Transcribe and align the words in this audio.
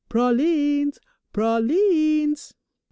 Pralines! 0.09 0.97
Pralines!" 1.31 2.55